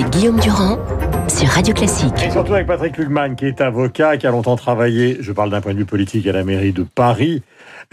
[0.00, 0.78] avec Guillaume Durand
[1.28, 2.14] sur Radio Classique.
[2.24, 5.60] Et surtout avec Patrick Lugman, qui est avocat, qui a longtemps travaillé, je parle d'un
[5.60, 7.42] point de vue politique, à la mairie de Paris,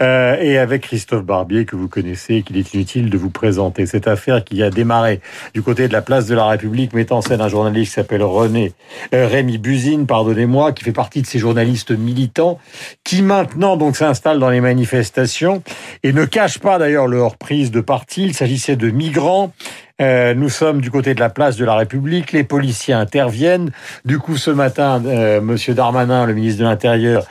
[0.00, 3.84] euh, et avec Christophe Barbier, que vous connaissez, qu'il est inutile de vous présenter.
[3.84, 5.20] Cette affaire qui a démarré
[5.54, 8.22] du côté de la place de la République, mettant en scène un journaliste qui s'appelle
[8.22, 8.72] René,
[9.14, 12.58] euh, Rémi Buzine, pardonnez-moi, qui fait partie de ces journalistes militants,
[13.04, 15.62] qui maintenant donc s'installent dans les manifestations,
[16.02, 18.24] et ne cache pas d'ailleurs leur prise de parti.
[18.24, 19.52] Il s'agissait de migrants
[20.00, 22.32] euh, nous sommes du côté de la place de la République.
[22.32, 23.70] Les policiers interviennent.
[24.04, 27.24] Du coup, ce matin, euh, Monsieur Darmanin, le ministre de l'Intérieur,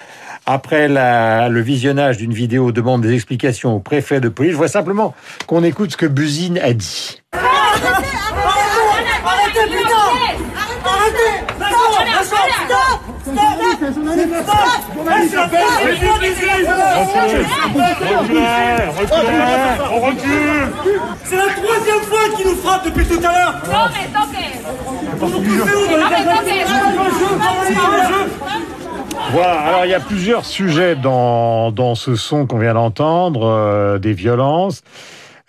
[0.45, 4.51] après la, le visionnage d'une vidéo, demande des explications au préfet de police.
[4.51, 7.21] Je vois simplement qu'on écoute ce que Buzine a dit.
[7.33, 7.87] Arrêtez,
[9.23, 9.67] arrêtez,
[10.85, 11.47] arrêtez,
[21.23, 23.55] C'est la troisième fois qu'il nous frappe depuis tout à l'heure
[27.73, 28.31] un jeu
[29.31, 33.99] Voilà, alors il y a plusieurs sujets dans, dans ce son qu'on vient d'entendre, euh,
[33.99, 34.83] des violences.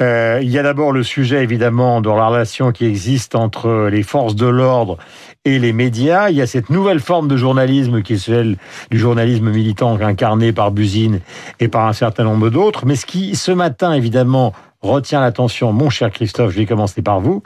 [0.01, 4.05] Euh, il y a d'abord le sujet, évidemment, de la relation qui existe entre les
[4.05, 4.97] forces de l'ordre
[5.44, 6.31] et les médias.
[6.31, 8.56] Il y a cette nouvelle forme de journalisme qui est celle
[8.91, 11.20] du journalisme militant incarné par Buzine
[11.61, 12.86] et par un certain nombre d'autres.
[12.86, 17.20] Mais ce qui, ce matin, évidemment, retient l'attention, mon cher Christophe, je vais commencer par
[17.20, 17.42] vous,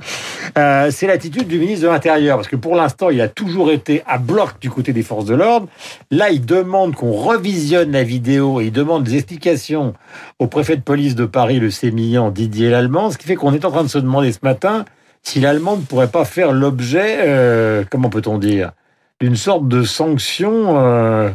[0.59, 4.03] euh, c'est l'attitude du ministre de l'Intérieur, parce que pour l'instant, il a toujours été
[4.07, 5.67] à bloc du côté des forces de l'ordre.
[6.11, 9.95] Là, il demande qu'on revisionne la vidéo et il demande des explications
[10.39, 13.65] au préfet de police de Paris, le sémillant Didier Lallemand, ce qui fait qu'on est
[13.65, 14.85] en train de se demander ce matin
[15.23, 18.73] si l'Allemand ne pourrait pas faire l'objet, euh, comment peut-on dire,
[19.21, 21.31] d'une sorte de sanction euh,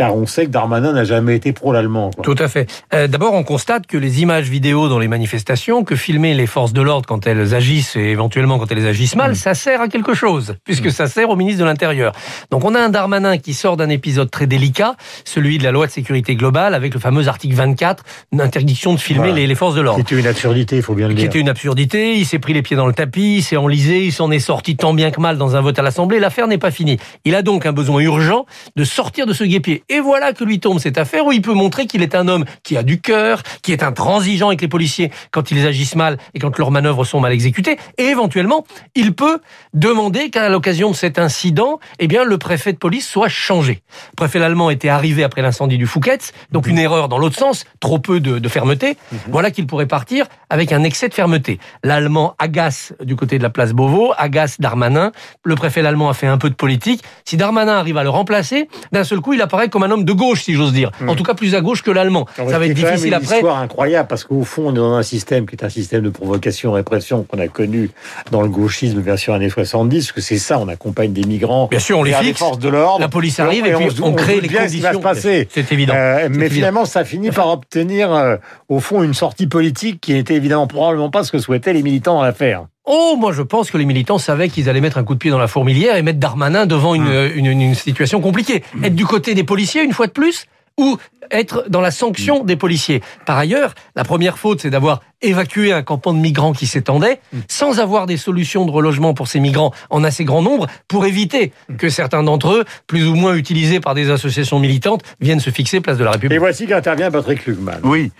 [0.00, 2.10] car on sait que Darmanin n'a jamais été pro-l'allemand.
[2.22, 2.66] Tout à fait.
[2.94, 6.72] Euh, D'abord, on constate que les images vidéo dans les manifestations, que filmer les forces
[6.72, 9.34] de l'ordre quand elles agissent et éventuellement quand elles agissent mal, Mm.
[9.34, 12.12] ça sert à quelque chose, puisque ça sert au ministre de l'Intérieur.
[12.50, 14.94] Donc on a un Darmanin qui sort d'un épisode très délicat,
[15.26, 18.02] celui de la loi de sécurité globale, avec le fameux article 24,
[18.32, 19.34] une interdiction de filmer Voilà.
[19.34, 19.98] les, les forces de l'ordre.
[20.00, 21.26] C'était une absurdité, il faut bien le Qui dire.
[21.30, 24.12] était une absurdité, il s'est pris les pieds dans le tapis, il s'est enlisé, il
[24.12, 26.70] s'en est sorti tant bien que mal dans un vote à l'Assemblée, l'affaire n'est pas
[26.70, 26.98] finie.
[27.26, 28.46] Il a donc un besoin urgent
[28.76, 29.84] de sortir de ce guépier.
[29.90, 32.44] Et voilà que lui tombe cette affaire où il peut montrer qu'il est un homme
[32.62, 36.38] qui a du cœur, qui est intransigeant avec les policiers quand ils agissent mal et
[36.38, 37.76] quand leurs manœuvres sont mal exécutées.
[37.98, 38.64] Et éventuellement,
[38.94, 39.40] il peut
[39.74, 43.82] demander qu'à l'occasion de cet incident, eh bien, le préfet de police soit changé.
[44.12, 47.64] Le préfet allemand était arrivé après l'incendie du Fouquet's, donc une erreur dans l'autre sens,
[47.80, 48.96] trop peu de, de fermeté.
[49.26, 51.58] Voilà qu'il pourrait partir avec un excès de fermeté.
[51.82, 55.10] L'allemand agace du côté de la place Beauvau, agace Darmanin.
[55.42, 57.02] Le préfet allemand a fait un peu de politique.
[57.24, 60.12] Si Darmanin arrive à le remplacer, d'un seul coup, il apparaît comme un homme de
[60.12, 60.90] gauche, si j'ose dire.
[61.06, 62.26] En tout cas, plus à gauche que l'allemand.
[62.36, 63.36] Ça va être C'est quand même difficile une après.
[63.36, 66.10] histoire incroyable parce qu'au fond, on est dans un système qui est un système de
[66.10, 67.90] provocation, répression qu'on a connu
[68.30, 71.68] dans le gauchisme version années 70, parce que c'est ça, on accompagne des migrants.
[71.70, 72.38] Bien sûr, on les fixe.
[72.38, 73.00] forces de l'ordre.
[73.00, 75.00] La police arrive et, Et puis on, crée les bien ce qui conditions.
[75.00, 75.48] va se passer.
[75.50, 75.94] C'est évident.
[75.96, 76.54] Euh, C'est mais évident.
[76.54, 78.36] finalement, ça finit par obtenir, euh,
[78.68, 82.14] au fond, une sortie politique qui n'était évidemment probablement pas ce que souhaitaient les militants
[82.14, 82.66] dans l'affaire.
[82.86, 85.30] Oh, moi je pense que les militants savaient qu'ils allaient mettre un coup de pied
[85.30, 87.30] dans la fourmilière et mettre Darmanin devant une, Hum.
[87.34, 88.62] une, une situation compliquée.
[88.82, 90.46] Être du côté des policiers une fois de plus
[90.78, 90.96] ou
[91.30, 93.02] être dans la sanction des policiers.
[93.26, 97.78] Par ailleurs, la première faute, c'est d'avoir évacué un campement de migrants qui s'étendait sans
[97.78, 101.88] avoir des solutions de relogement pour ces migrants en assez grand nombre pour éviter que
[101.90, 105.98] certains d'entre eux, plus ou moins utilisés par des associations militantes, viennent se fixer place
[105.98, 106.38] de la Et République.
[106.40, 107.80] voici qu'intervient Patrick Lugman.
[107.84, 108.10] Oui.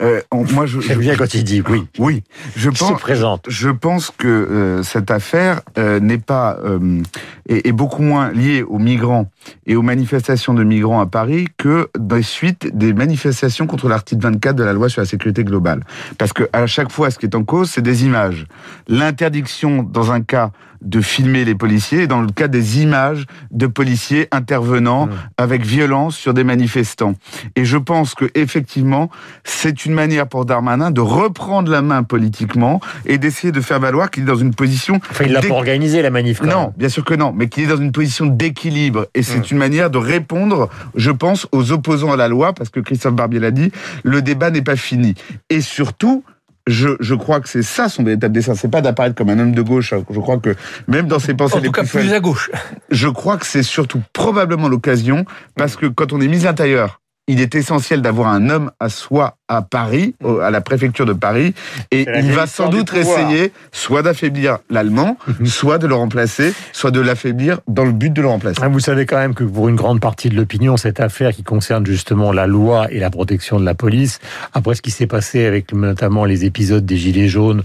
[0.00, 1.84] Euh, on- moi, je, J'aime bien quand il dit oui.
[1.98, 2.22] oui,
[2.56, 3.44] je Qui se pense, présente.
[3.48, 7.02] je pense que euh, cette affaire euh, n'est pas euh,
[7.48, 9.30] est, est beaucoup moins liée aux migrants
[9.66, 14.56] et aux manifestations de migrants à Paris que des suites des manifestations contre l'article 24
[14.56, 15.84] de la loi sur la sécurité globale.
[16.16, 18.46] Parce que à chaque fois, ce qui est en cause, c'est des images.
[18.86, 20.52] L'interdiction, dans un cas,
[20.82, 25.10] de filmer les policiers, et dans le cas des images de policiers intervenant Mmh.
[25.38, 27.14] avec violence sur des manifestants.
[27.56, 29.10] Et je pense que effectivement,
[29.44, 34.10] c'est une manière pour Darmanin de reprendre la main politiquement et d'essayer de faire valoir
[34.10, 35.00] qu'il est dans une position.
[35.10, 36.40] Enfin, il l'a pas organisé, la manif.
[36.40, 36.72] quand Non, même.
[36.76, 39.06] bien sûr que non, mais qu'il est dans une position d'équilibre.
[39.14, 39.44] Et c'est Mm.
[39.52, 43.40] une manière de répondre, je pense, aux opposants à la loi, parce que Christophe Barbier
[43.40, 43.70] l'a dit,
[44.04, 45.14] le débat n'est pas fini.
[45.50, 46.24] Et surtout,
[46.68, 48.54] je, je crois que c'est ça son véritable dessin.
[48.54, 49.94] C'est pas d'apparaître comme un homme de gauche.
[50.10, 50.54] Je crois que
[50.86, 52.50] même dans ses pensées En les tout cas, plus plus à gauche.
[52.90, 55.24] je crois que c'est surtout probablement l'occasion,
[55.56, 58.88] parce que quand on est mis à l'intérieur, il est essentiel d'avoir un homme à
[58.88, 61.54] soi à Paris, à la préfecture de Paris,
[61.90, 67.00] et il va sans doute essayer soit d'affaiblir l'allemand, soit de le remplacer, soit de
[67.00, 68.60] l'affaiblir dans le but de le remplacer.
[68.62, 71.44] Ah, Vous savez quand même que pour une grande partie de l'opinion, cette affaire qui
[71.44, 74.18] concerne justement la loi et la protection de la police,
[74.52, 77.62] après ce qui s'est passé avec notamment les épisodes des Gilets jaunes,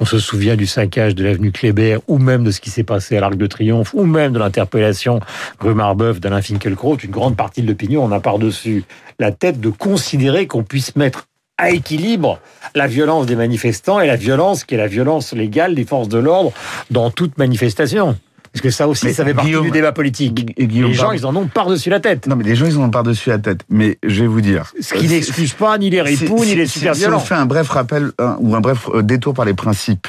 [0.00, 3.16] On se souvient du saccage de l'avenue Kléber, ou même de ce qui s'est passé
[3.16, 5.18] à l'Arc de Triomphe, ou même de l'interpellation
[5.58, 6.98] rue Marbeuf d'Alain Finkielkraut.
[6.98, 8.84] Une grande partie de l'opinion en a par-dessus
[9.18, 11.26] la tête de considérer qu'on puisse mettre
[11.58, 12.38] à équilibre
[12.76, 16.18] la violence des manifestants et la violence qui est la violence légale des forces de
[16.18, 16.52] l'ordre
[16.92, 18.16] dans toute manifestation.
[18.52, 20.58] Parce que ça aussi, Mais ça fait partie du débat politique.
[20.58, 22.26] Guillaume, Les gens, ils en ont par-dessus la tête.
[22.26, 23.60] Non, mais les gens, ils en ont par-dessus la tête.
[23.68, 24.72] Mais je vais vous dire.
[24.80, 27.46] Ce qui Euh, n'excuse pas ni les ripoux, ni les super si on fait un
[27.46, 28.10] bref rappel
[28.40, 30.08] ou un bref euh, détour par les principes,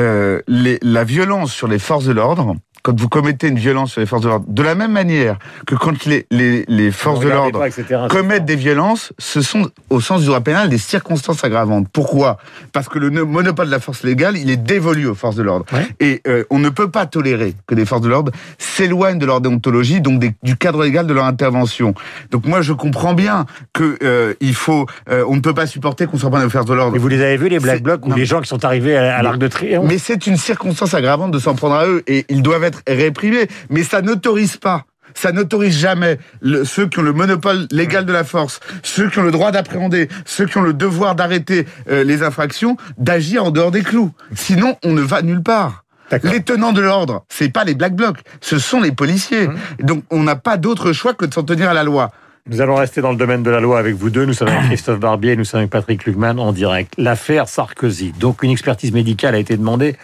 [0.00, 2.54] euh, les- la violence sur les forces de l'ordre,
[2.86, 5.74] quand vous commettez une violence sur les forces de l'ordre, de la même manière que
[5.74, 7.60] quand les, les, les forces de l'ordre
[8.08, 11.88] commettent des violences, ce sont, au sens du droit pénal, des circonstances aggravantes.
[11.92, 12.36] Pourquoi?
[12.72, 15.42] Parce que le no- monopole de la force légale, il est dévolu aux forces de
[15.42, 15.66] l'ordre.
[15.72, 15.88] Ouais.
[15.98, 19.40] Et euh, on ne peut pas tolérer que des forces de l'ordre s'éloignent de leur
[19.40, 21.92] déontologie, donc des- du cadre légal de leur intervention.
[22.30, 26.06] Donc moi, je comprends bien que euh, il faut, euh, on ne peut pas supporter
[26.06, 26.94] qu'on s'en prenne aux forces de l'ordre.
[26.94, 29.16] Et vous les avez vus, les Black Blocs, ou les gens qui sont arrivés à,
[29.16, 29.86] à l'Arc de Triomphe?
[29.88, 33.46] Mais c'est une circonstance aggravante de s'en prendre à eux et ils doivent être réprimés.
[33.70, 34.84] Mais ça n'autorise pas.
[35.14, 39.18] Ça n'autorise jamais le- ceux qui ont le monopole légal de la force, ceux qui
[39.18, 43.50] ont le droit d'appréhender, ceux qui ont le devoir d'arrêter euh, les infractions, d'agir en
[43.50, 44.12] dehors des clous.
[44.34, 45.84] Sinon, on ne va nulle part.
[46.22, 49.48] Les tenants de l'ordre, c'est pas les black blocs, ce sont les policiers.
[49.80, 52.12] Donc, on n'a pas d'autre choix que de s'en tenir à la loi.
[52.48, 54.24] Nous allons rester dans le domaine de la loi avec vous deux.
[54.24, 56.92] Nous sommes avec Christophe Barbier, nous sommes avec Patrick Lugman en direct.
[56.96, 58.12] L'affaire Sarkozy.
[58.20, 59.96] Donc une expertise médicale a été demandée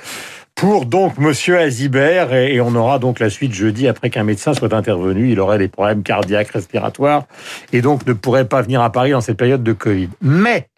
[0.62, 4.72] pour donc Monsieur Azibert et, on aura donc la suite jeudi après qu'un médecin soit
[4.72, 5.32] intervenu.
[5.32, 7.24] Il aurait des problèmes cardiaques, respiratoires
[7.72, 10.10] et donc ne pourrait pas venir à Paris dans cette période de Covid.
[10.20, 10.68] Mais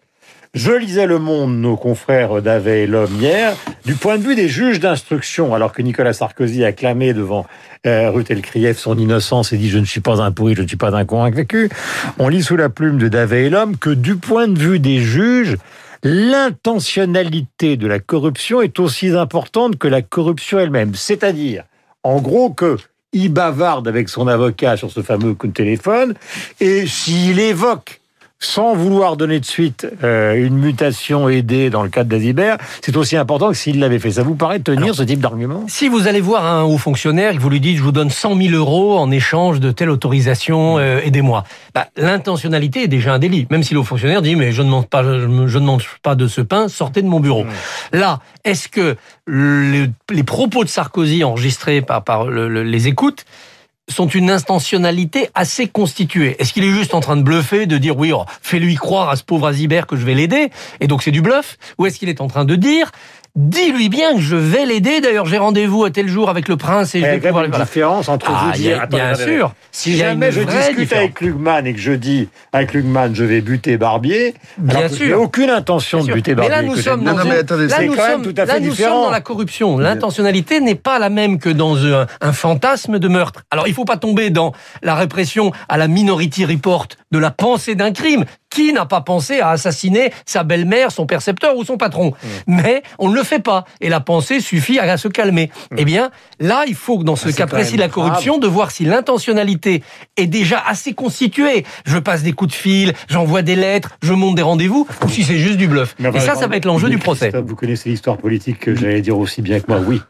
[0.55, 3.55] je lisais Le Monde, nos confrères d'Avet et L'Homme hier,
[3.85, 7.45] du point de vue des juges d'instruction, alors que Nicolas Sarkozy a clamé devant
[7.85, 10.67] euh, Ruth Elkrief son innocence et dit je ne suis pas un pourri, je ne
[10.67, 11.69] suis pas un convaincu.
[12.17, 14.97] On lit sous la plume de Davet et L'Homme que du point de vue des
[14.97, 15.57] juges,
[16.03, 20.95] l'intentionnalité de la corruption est aussi importante que la corruption elle-même.
[20.95, 21.63] C'est-à-dire,
[22.03, 22.77] en gros, que
[23.13, 26.15] il bavarde avec son avocat sur ce fameux coup de téléphone
[26.59, 28.01] et s'il évoque
[28.45, 33.17] sans vouloir donner de suite euh, une mutation aidée dans le cadre d'Azibert, c'est aussi
[33.17, 34.11] important que s'il l'avait fait.
[34.11, 35.63] Ça vous paraît tenir ce type d'argument?
[35.67, 38.09] Si vous allez voir un haut fonctionnaire et que vous lui dites je vous donne
[38.09, 41.43] 100 000 euros en échange de telle autorisation, euh, aidez-moi.
[41.73, 43.47] Bah, L'intentionnalité est déjà un délit.
[43.49, 46.15] Même si le haut fonctionnaire dit mais je ne mange pas, je ne mange pas
[46.15, 47.45] de ce pain, sortez de mon bureau.
[47.93, 48.95] Là, est-ce que
[49.25, 53.25] le- les propos de Sarkozy enregistrés par, par le- le- les écoutes
[53.89, 56.35] sont une intentionnalité assez constituée.
[56.39, 59.15] Est-ce qu'il est juste en train de bluffer, de dire oui, oh, fais-lui croire à
[59.15, 60.49] ce pauvre Azibert que je vais l'aider,
[60.79, 62.91] et donc c'est du bluff Ou est-ce qu'il est en train de dire
[63.35, 66.95] dis-lui bien que je vais l'aider, d'ailleurs j'ai rendez-vous à tel jour avec le prince
[66.95, 67.43] et Il y je a vais pouvoir...
[67.43, 67.65] une voilà.
[67.65, 68.79] différence entre Ah, vous il y dire...
[68.79, 69.23] a- Attendez, bien attendez.
[69.25, 69.53] sûr.
[69.71, 71.03] Si Il y a jamais je discute différence.
[71.03, 74.95] avec Lugman et que je dis avec Lugman je vais buter Barbier, Bien alors que
[74.95, 75.07] je sûr.
[75.07, 76.15] n'ai aucune intention Bien de sûr.
[76.15, 76.55] buter Mais Barbier.
[76.55, 78.69] là, nous sommes dans, une- mais attendez, là, nous sommes- tout à là, fait nous
[78.69, 78.95] différent.
[78.95, 79.77] sommes dans la corruption.
[79.79, 83.41] L'intentionnalité n'est pas la même que dans un, un fantasme de meurtre.
[83.51, 87.75] Alors, il faut pas tomber dans la répression à la Minority Report de la pensée
[87.75, 88.23] d'un crime.
[88.55, 92.13] Qui n'a pas pensé à assassiner sa belle-mère, son percepteur ou son patron
[92.47, 92.55] Mm.
[92.61, 93.65] Mais on ne le fait pas.
[93.81, 95.49] Et la pensée suffit à se calmer.
[95.77, 96.09] Eh bien,
[96.39, 98.85] là, il faut que dans ce Ah, cas précis de la corruption, de voir si
[98.85, 99.81] l'intentionnalité
[100.17, 101.65] est déjà assez constituée.
[101.85, 105.23] Je passe des coups de fil, j'envoie des lettres, je monte des rendez-vous, ou si
[105.23, 105.95] c'est juste du bluff.
[105.99, 107.31] Mais Et ça, ça va être l'enjeu du procès.
[107.45, 110.01] Vous connaissez l'histoire politique que j'allais dire aussi bien que moi, oui.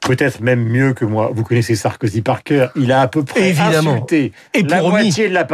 [0.00, 1.30] Peut-être même mieux que moi.
[1.34, 2.70] Vous connaissez Sarkozy par cœur.
[2.76, 3.92] Il a à peu près Évidemment.
[3.94, 5.04] insulté Et la promis.
[5.04, 5.46] moitié de la,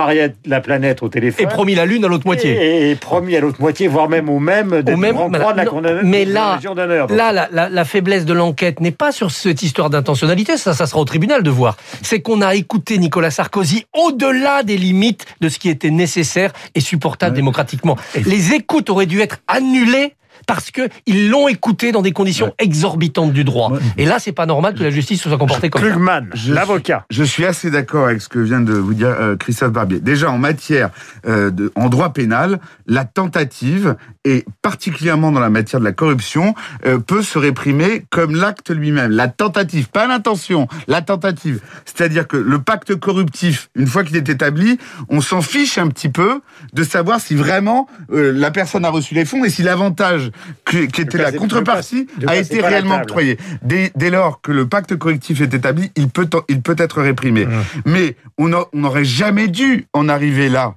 [0.46, 1.44] la planète au téléphone.
[1.44, 2.37] Et promis la lune à l'autre moitié.
[2.46, 5.38] Et, et promis à l'autre moitié, voire même au même, Au même- grand voilà.
[5.40, 9.12] croix de la Non, condamnation mais de la là- la faiblesse de l'enquête n'est pas
[9.12, 11.76] sur cette histoire d'intentionnalité, ça, ça sera au tribunal de voir.
[12.02, 16.80] C'est qu'on a écouté Nicolas Sarkozy au-delà des limites de ce qui était nécessaire et
[16.80, 17.96] supportable démocratiquement.
[18.26, 20.14] Les écoutes auraient dû être annulées
[20.48, 23.70] parce que ils l'ont écouté dans des conditions exorbitantes du droit.
[23.98, 25.90] Et là, c'est pas normal que la justice se soit comportée comme ça.
[25.90, 27.04] Klugman, Je l'avocat.
[27.10, 30.00] Je suis assez d'accord avec ce que vient de vous dire euh, Christophe Barbier.
[30.00, 30.88] Déjà, en matière
[31.26, 36.54] euh, de, en droit pénal, la tentative, et particulièrement dans la matière de la corruption,
[36.86, 39.10] euh, peut se réprimer comme l'acte lui-même.
[39.10, 41.60] La tentative, pas l'intention, la tentative.
[41.84, 44.78] C'est-à-dire que le pacte corruptif, une fois qu'il est établi,
[45.10, 46.40] on s'en fiche un petit peu
[46.72, 50.30] de savoir si vraiment euh, la personne a reçu les fonds et si l'avantage
[50.64, 53.02] qui était la contrepartie a été réellement table.
[53.04, 53.38] octroyé.
[53.62, 57.46] Dès, dès lors que le pacte correctif est établi, il peut, il peut être réprimé.
[57.46, 57.50] Mmh.
[57.86, 60.74] Mais on n'aurait jamais dû en arriver là,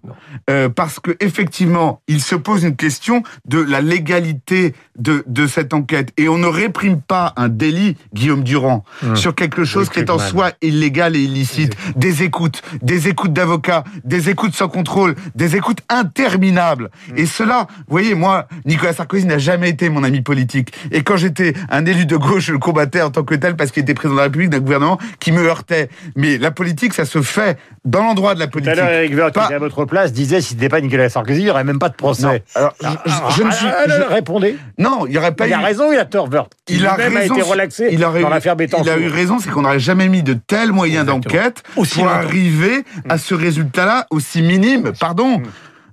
[0.50, 5.74] Euh, parce que effectivement, il se pose une question de la légalité de, de cette
[5.74, 8.84] enquête, et on ne réprime pas un délit, Guillaume Durand,
[9.16, 11.76] sur quelque chose qui est en soi illégal et illicite.
[11.96, 16.90] Des écoutes, des écoutes d'avocats, des écoutes sans contrôle, des écoutes interminables.
[17.16, 20.72] Et cela, vous voyez, moi, Nicolas Sarkozy n'a jamais été mon ami politique.
[20.92, 23.72] Et quand j'étais un élu de gauche, je le combattais en tant que tel parce
[23.72, 25.90] qu'il était président de la République d'un gouvernement qui me heurtait.
[26.16, 28.74] Mais la politique, ça se fait dans l'endroit de la Tout politique.
[28.74, 31.44] à l'heure, Eric qui était à votre place, disait si c'était pas Nicolas Sarkozy, il
[31.46, 32.24] n'y aurait même pas de procès.
[32.24, 32.40] Non.
[32.56, 33.66] Alors, je, je- je ne suis.
[33.68, 34.58] Ah, ah, je- Répondez.
[34.78, 35.54] non, il n'y aurait pas Il eu.
[35.54, 36.52] a raison, il a tort, Woerth.
[36.68, 37.34] Il a lui-même raison.
[37.36, 38.86] a été relaxé il aurait dans l'affaire Bettencourt.
[38.86, 42.08] Il a eu raison, c'est qu'on n'aurait jamais mis de tels moyens d'enquête pour longtemps.
[42.08, 44.92] arriver à ce résultat-là aussi minime.
[45.00, 45.42] Pardon.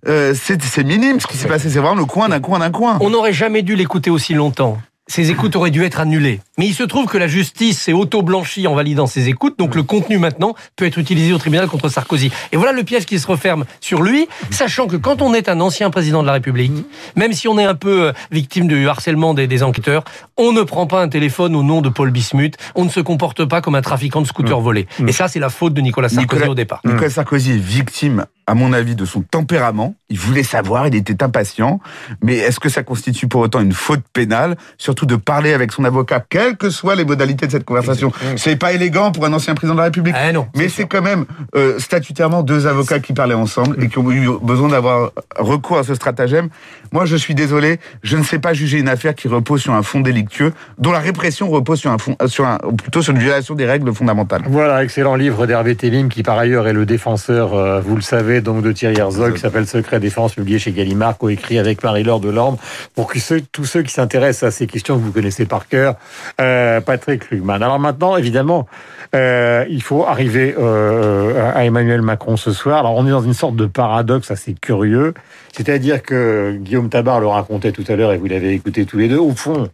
[0.07, 1.71] Euh, c'est minime ce qui s'est passé.
[1.71, 2.99] C'est vraiment le coin d'un coin d'un coin.
[3.01, 4.79] On n'aurait jamais dû l'écouter aussi longtemps.
[5.11, 6.41] Ces écoutes auraient dû être annulées.
[6.59, 9.83] Mais il se trouve que la justice s'est auto-blanchie en validant ces écoutes, donc le
[9.83, 12.31] contenu maintenant peut être utilisé au tribunal contre Sarkozy.
[12.53, 15.61] Et voilà le piège qui se referme sur lui, sachant que quand on est un
[15.63, 16.73] ancien président de la République,
[17.17, 20.05] même si on est un peu euh, victime du harcèlement des, des enquêteurs,
[20.37, 23.47] on ne prend pas un téléphone au nom de Paul Bismuth, on ne se comporte
[23.47, 24.89] pas comme un trafiquant de scooters volés.
[25.07, 26.81] Et ça, c'est la faute de Nicolas Sarkozy Nicolas- au départ.
[26.85, 29.95] Nicolas Sarkozy est victime, à mon avis, de son tempérament.
[30.09, 31.81] Il voulait savoir, il était impatient.
[32.23, 35.85] Mais est-ce que ça constitue pour autant une faute pénale Surtout de parler avec son
[35.85, 38.11] avocat, quelles que soient les modalités de cette conversation?
[38.37, 40.15] C'est pas élégant pour un ancien président de la République.
[40.17, 43.99] Ah non, Mais c'est quand même euh, statutairement deux avocats qui parlaient ensemble et qui
[43.99, 46.49] ont eu besoin d'avoir recours à ce stratagème.
[46.91, 49.83] Moi, je suis désolé, je ne sais pas juger une affaire qui repose sur un
[49.83, 53.55] fond délictueux, dont la répression repose sur un fond, sur un, plutôt sur une violation
[53.55, 54.43] des règles fondamentales.
[54.47, 58.38] Voilà, excellent livre d'Hervé Tellim, qui par ailleurs est le défenseur, euh, vous le savez,
[58.41, 62.57] donc de Thierry Herzog, qui s'appelle Secret Défense, publié chez Gallimard, coécrit avec Marie-Laure Delorme,
[62.95, 65.95] pour que ceux, tous ceux qui s'intéressent à ces questions que vous connaissez par cœur,
[66.41, 67.63] euh, Patrick Lugman.
[67.63, 68.67] Alors maintenant, évidemment,
[69.15, 72.81] euh, il faut arriver euh, à Emmanuel Macron ce soir.
[72.81, 75.15] Alors on est dans une sorte de paradoxe assez curieux,
[75.53, 79.09] c'est-à-dire que Guillaume Tabar le racontait tout à l'heure, et vous l'avez écouté tous les
[79.09, 79.69] deux, au fond,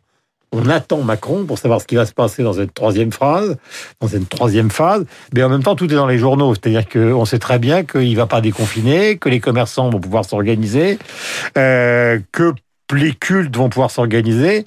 [0.54, 3.56] on attend Macron pour savoir ce qui va se passer dans cette troisième phrase,
[4.00, 6.54] dans cette troisième phase, mais en même temps, tout est dans les journaux.
[6.54, 10.24] C'est-à-dire qu'on sait très bien qu'il ne va pas déconfiner, que les commerçants vont pouvoir
[10.24, 10.98] s'organiser,
[11.58, 12.52] euh, que
[12.92, 14.64] les cultes vont pouvoir s'organiser,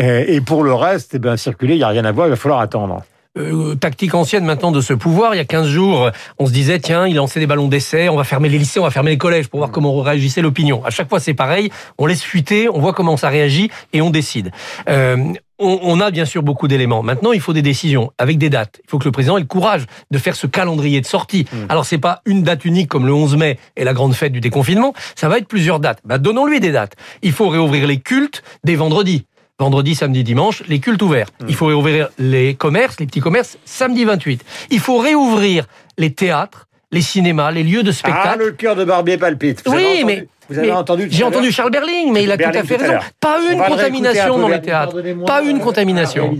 [0.00, 2.30] euh, et pour le reste, eh ben, circuler, il n'y a rien à voir, il
[2.30, 3.02] va falloir attendre.
[3.38, 5.34] Euh, tactique ancienne maintenant de ce pouvoir.
[5.34, 8.16] Il y a 15 jours, on se disait, tiens, il lançait des ballons d'essai, on
[8.16, 10.84] va fermer les lycées, on va fermer les collèges pour voir comment réagissait l'opinion.
[10.84, 11.70] À chaque fois, c'est pareil.
[11.98, 14.50] On laisse fuiter, on voit comment ça réagit et on décide.
[14.88, 15.16] Euh,
[15.58, 17.02] on, a bien sûr beaucoup d'éléments.
[17.02, 18.80] Maintenant, il faut des décisions avec des dates.
[18.84, 21.46] Il faut que le président ait le courage de faire ce calendrier de sortie.
[21.68, 24.40] Alors, c'est pas une date unique comme le 11 mai et la grande fête du
[24.40, 24.92] déconfinement.
[25.14, 26.00] Ça va être plusieurs dates.
[26.04, 26.96] Bah, donnons-lui des dates.
[27.22, 29.24] Il faut réouvrir les cultes dès vendredi.
[29.58, 31.28] Vendredi, samedi, dimanche, les cultes ouverts.
[31.48, 34.42] Il faut réouvrir les commerces, les petits commerces, samedi 28.
[34.70, 35.66] Il faut réouvrir
[35.98, 38.38] les théâtres, les cinémas, les lieux de Ah, spectacle.
[38.40, 39.62] le cœur de Barbier palpite.
[39.64, 42.44] Vous Oui, mais- Vous avez mais entendu J'ai entendu Charles Berling, mais il a tout
[42.44, 42.98] à fait tout raison.
[43.20, 45.00] Pas une un contamination dans les théâtres.
[45.26, 46.34] Pas une euh, contamination.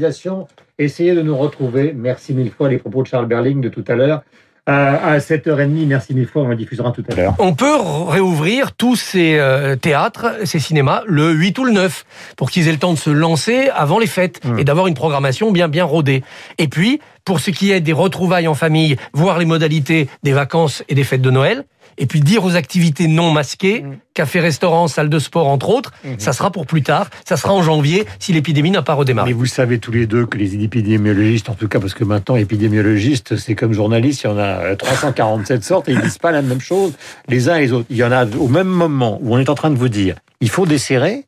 [0.78, 1.94] Essayez de nous retrouver.
[1.96, 4.22] Merci mille fois les propos de Charles Berling de tout à l'heure.
[4.68, 7.34] Euh, à 7h30, merci mille fois, on le diffusera tout à l'heure.
[7.40, 7.74] On peut
[8.06, 12.04] réouvrir tous ces euh, théâtres, ces cinémas, le 8 ou le 9,
[12.36, 15.50] pour qu'ils aient le temps de se lancer avant les fêtes et d'avoir une programmation
[15.50, 16.22] bien bien rodée.
[16.58, 20.82] Et puis, pour ce qui est des retrouvailles en famille, voir les modalités des vacances
[20.88, 21.64] et des fêtes de Noël,
[21.98, 26.32] et puis dire aux activités non masquées, café, restaurant, salle de sport, entre autres, ça
[26.32, 29.30] sera pour plus tard, ça sera en janvier, si l'épidémie n'a pas redémarré.
[29.30, 32.36] Mais vous savez tous les deux que les épidémiologistes, en tout cas parce que maintenant
[32.36, 36.32] épidémiologistes, c'est comme journalistes, il y en a euh, 347 sortes et ils disent pas
[36.32, 36.94] la même chose
[37.28, 37.86] les uns et les autres.
[37.90, 40.16] Il y en a au même moment où on est en train de vous dire,
[40.40, 41.26] il faut desserrer.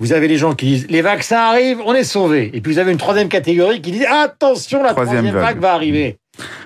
[0.00, 2.50] Vous avez les gens qui disent les vaccins arrivent, on est sauvés.
[2.54, 5.44] Et puis vous avez une troisième catégorie qui dit attention, la Troisième troisième, vague.
[5.56, 5.60] vague.
[5.62, 6.16] va arriver.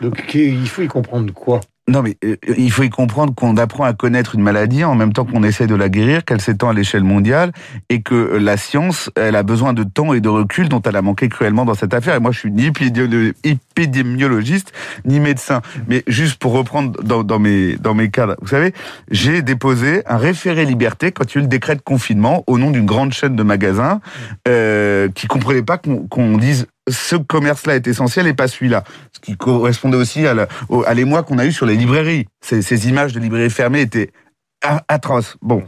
[0.01, 1.61] Donc il faut y comprendre quoi?
[1.87, 5.13] Non, mais euh, il faut y comprendre qu'on apprend à connaître une maladie en même
[5.13, 7.53] temps qu'on essaie de la guérir, qu'elle s'étend à l'échelle mondiale,
[7.91, 10.97] et que euh, la science, elle a besoin de temps et de recul dont elle
[10.97, 12.15] a manqué cruellement dans cette affaire.
[12.15, 14.73] Et moi, je suis ni épidémiolo- épidémiologiste,
[15.05, 15.61] ni médecin.
[15.87, 18.73] Mais juste pour reprendre dans, mes, dans mes cadres, vous savez,
[19.11, 22.57] j'ai déposé un référé liberté quand il y a eu le décret de confinement au
[22.57, 24.01] nom d'une grande chaîne de magasins
[24.49, 28.85] euh, qui comprenait pas qu'on dise ce commerce-là est essentiel et pas celui-là.
[29.13, 30.35] Ce qui correspondait aussi à
[30.87, 32.27] à l'émoi qu'on a eu sur les librairies.
[32.41, 34.11] Ces, ces images de librairies fermées étaient
[34.63, 35.37] a- atroces.
[35.43, 35.63] Bon.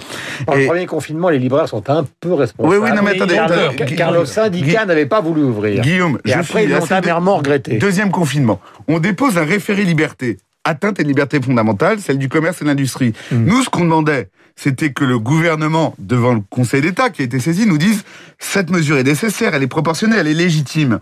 [0.54, 2.74] Et- le premier confinement, les libraires sont un peu responsables.
[2.82, 3.36] Oui, oui, non, mais attendez.
[3.38, 3.94] attendez.
[3.94, 5.82] Car- le syndicat Gu- n'avait pas voulu ouvrir.
[5.82, 7.76] Guillaume, Et je après, suis ils l'ont amèrement regretté.
[7.78, 8.60] Deuxième confinement.
[8.88, 10.38] On dépose un référé liberté.
[10.64, 13.12] Atteinte et liberté fondamentale, celle du commerce et de l'industrie.
[13.30, 17.38] Nous, ce qu'on demandait, c'était que le gouvernement, devant le Conseil d'État qui a été
[17.40, 18.04] saisi, nous dise
[18.38, 21.00] cette mesure est nécessaire, elle est proportionnée, elle est légitime.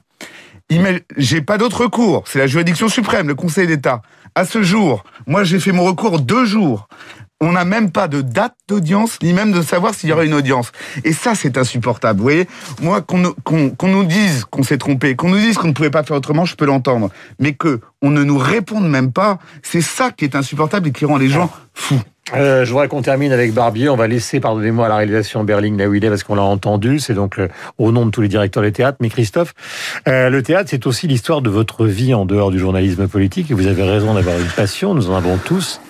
[1.17, 2.25] J'ai pas d'autre recours.
[2.27, 4.03] C'est la juridiction suprême, le Conseil d'État.
[4.35, 6.89] À ce jour, moi, j'ai fait mon recours deux jours.
[7.41, 10.35] On n'a même pas de date d'audience, ni même de savoir s'il y aura une
[10.35, 10.73] audience.
[11.05, 12.19] Et ça, c'est insupportable.
[12.19, 12.49] Vous voyez,
[12.81, 16.17] moi, qu'on nous dise qu'on s'est trompé, qu'on nous dise qu'on ne pouvait pas faire
[16.17, 17.11] autrement, je peux l'entendre.
[17.39, 21.05] Mais que on ne nous réponde même pas, c'est ça qui est insupportable et qui
[21.05, 22.01] rend les gens fous.
[22.33, 23.91] Euh, je voudrais qu'on termine avec Barbier.
[23.91, 26.99] On va laisser, pardonnez-moi, la réalisation Berling est parce qu'on l'a entendu.
[26.99, 28.97] C'est donc le- au nom de tous les directeurs des théâtres.
[29.01, 29.53] Mais Christophe,
[30.09, 33.51] euh, le théâtre, c'est aussi l'histoire de votre vie en dehors du journalisme politique.
[33.51, 34.95] Et vous avez raison d'avoir une passion.
[34.95, 35.81] Nous en avons tous.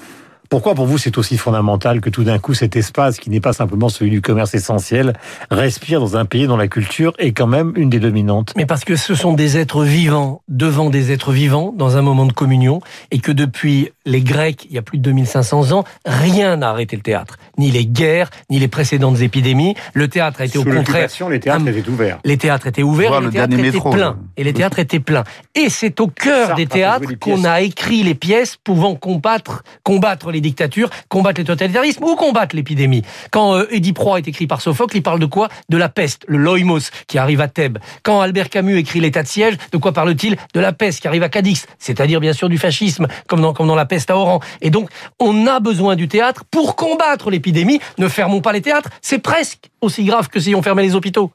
[0.54, 3.52] Pourquoi pour vous c'est aussi fondamental que tout d'un coup cet espace qui n'est pas
[3.52, 5.14] simplement celui du commerce essentiel
[5.50, 8.52] respire dans un pays dont la culture est quand même une des dominantes?
[8.56, 12.24] Mais parce que ce sont des êtres vivants devant des êtres vivants dans un moment
[12.24, 12.80] de communion
[13.10, 16.94] et que depuis les Grecs, il y a plus de 2500 ans, rien n'a arrêté
[16.94, 17.36] le théâtre.
[17.58, 19.74] Ni les guerres, ni les précédentes épidémies.
[19.92, 21.08] Le théâtre a été Sous au contraire...
[21.30, 22.18] les théâtres un- étaient ouverts.
[22.24, 23.98] Les théâtres étaient ouverts, Voir et les le théâtres dernier étaient métro, pleins.
[24.10, 24.16] là.
[24.36, 25.24] Et les théâtres étaient pleins.
[25.56, 30.30] Et c'est au cœur Sartre des théâtres qu'on a écrit les pièces pouvant combattre, combattre
[30.30, 33.02] les dictatures, combattre les totalitarismes ou combattre l'épidémie.
[33.30, 35.48] Quand euh, Édith Proie est écrit par Sophocle, il parle de quoi?
[35.68, 37.78] De la peste, le loïmos qui arrive à Thèbes.
[38.02, 40.36] Quand Albert Camus écrit l'état de siège, de quoi parle-t-il?
[40.52, 43.66] De la peste qui arrive à Cadix, c'est-à-dire bien sûr du fascisme, comme dans, comme
[43.66, 44.40] dans la peste à Oran.
[44.60, 47.80] Et donc, on a besoin du théâtre pour combattre l'épidémie.
[47.98, 51.30] Ne fermons pas les théâtres, c'est presque aussi grave que si on fermait les hôpitaux.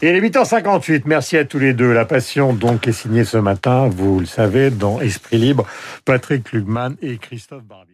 [0.00, 1.92] Et les 8h58, merci à tous les deux.
[1.92, 5.66] La passion donc est signée ce matin, vous le savez, dans Esprit Libre,
[6.04, 7.87] Patrick Lugman et Christophe Barbier.